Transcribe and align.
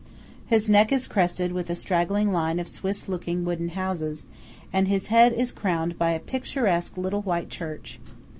His 0.47 0.67
neck 0.67 0.91
is 0.91 1.05
crested 1.05 1.51
with 1.51 1.69
a 1.69 1.75
straggling 1.75 2.31
line 2.31 2.57
of 2.59 2.67
Swiss 2.67 3.07
looking 3.07 3.45
wooden 3.45 3.69
houses, 3.69 4.25
and 4.73 4.87
his 4.87 5.09
head 5.13 5.31
is 5.31 5.51
crowned 5.51 5.99
by 5.99 6.09
a 6.13 6.19
picturesque 6.19 6.97
little 6.97 7.21
white 7.21 7.51
church. 7.51 7.99